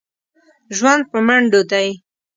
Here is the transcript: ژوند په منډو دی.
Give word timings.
ژوند 0.77 1.01
په 1.11 1.19
منډو 1.27 1.61
دی. 1.71 1.87